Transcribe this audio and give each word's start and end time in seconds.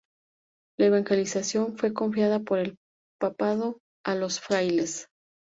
La 0.79 0.87
evangelización, 0.87 1.77
fue 1.77 1.93
confiada 1.93 2.39
por 2.39 2.57
el 2.57 2.75
Papado 3.19 3.77
a 4.03 4.15
los 4.15 4.39
frailes. 4.39 5.05